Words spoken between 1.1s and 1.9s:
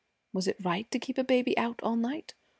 a baby out